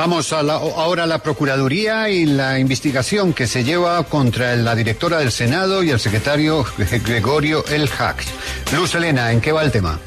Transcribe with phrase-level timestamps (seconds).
[0.00, 5.30] Vamos ahora a la Procuraduría y la investigación que se lleva contra la directora del
[5.30, 6.64] Senado y el secretario
[7.04, 8.24] Gregorio El Hax.
[8.74, 10.00] Luz Elena, ¿en qué va el tema?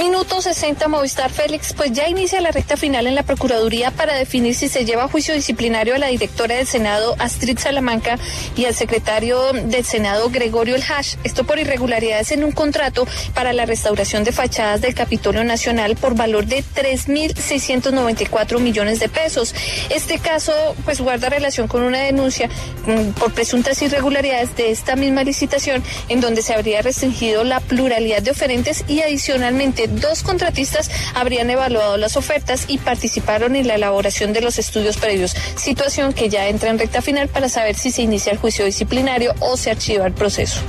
[0.00, 4.54] Minuto 60 Movistar Félix, pues ya inicia la recta final en la Procuraduría para definir
[4.54, 8.18] si se lleva a juicio disciplinario a la directora del Senado Astrid Salamanca
[8.56, 11.16] y al secretario del Senado Gregorio El Hash.
[11.22, 16.14] Esto por irregularidades en un contrato para la restauración de fachadas del Capitolio Nacional por
[16.14, 19.54] valor de 3.694 millones de pesos.
[19.90, 20.54] Este caso
[20.86, 22.48] pues guarda relación con una denuncia
[22.86, 28.22] mm, por presuntas irregularidades de esta misma licitación en donde se habría restringido la pluralidad
[28.22, 34.32] de oferentes y adicionalmente dos contratistas habrían evaluado las ofertas y participaron en la elaboración
[34.32, 38.02] de los estudios previos, situación que ya entra en recta final para saber si se
[38.02, 40.60] inicia el juicio disciplinario o se archiva el proceso.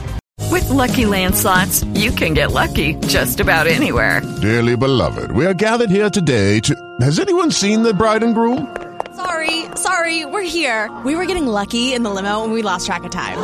[0.49, 4.21] With Lucky Land slots, you can get lucky just about anywhere.
[4.41, 6.75] Dearly beloved, we are gathered here today to.
[6.99, 8.67] Has anyone seen the bride and groom?
[9.15, 10.89] Sorry, sorry, we're here.
[11.05, 13.37] We were getting lucky in the limo and we lost track of time.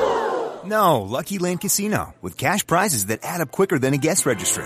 [0.66, 4.66] No, Lucky Land Casino, with cash prizes that add up quicker than a guest registry.